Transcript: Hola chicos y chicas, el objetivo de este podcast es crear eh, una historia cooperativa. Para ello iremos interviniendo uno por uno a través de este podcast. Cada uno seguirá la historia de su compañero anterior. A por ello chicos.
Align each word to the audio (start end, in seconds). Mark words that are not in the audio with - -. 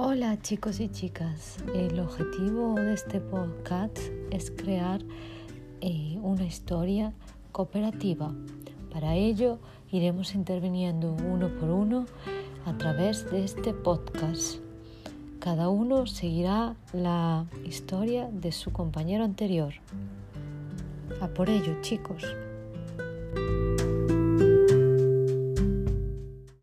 Hola 0.00 0.40
chicos 0.40 0.78
y 0.78 0.88
chicas, 0.88 1.56
el 1.74 1.98
objetivo 1.98 2.74
de 2.74 2.94
este 2.94 3.20
podcast 3.20 3.98
es 4.30 4.52
crear 4.52 5.00
eh, 5.80 6.16
una 6.22 6.44
historia 6.44 7.12
cooperativa. 7.50 8.32
Para 8.92 9.16
ello 9.16 9.58
iremos 9.90 10.36
interviniendo 10.36 11.16
uno 11.26 11.48
por 11.48 11.70
uno 11.70 12.06
a 12.64 12.78
través 12.78 13.28
de 13.28 13.42
este 13.42 13.74
podcast. 13.74 14.60
Cada 15.40 15.68
uno 15.68 16.06
seguirá 16.06 16.76
la 16.92 17.46
historia 17.64 18.28
de 18.30 18.52
su 18.52 18.70
compañero 18.70 19.24
anterior. 19.24 19.74
A 21.20 21.26
por 21.26 21.50
ello 21.50 21.74
chicos. 21.80 22.22